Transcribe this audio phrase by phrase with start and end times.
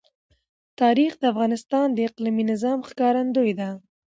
[0.81, 3.69] تاریخ د افغانستان د اقلیمي نظام ښکارندوی ده.